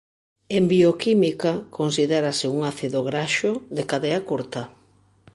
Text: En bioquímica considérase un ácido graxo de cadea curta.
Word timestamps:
En 0.57 0.63
bioquímica 0.73 1.51
considérase 1.77 2.45
un 2.55 2.59
ácido 2.71 2.99
graxo 3.09 3.51
de 3.75 3.83
cadea 3.89 4.19
curta. 4.29 4.61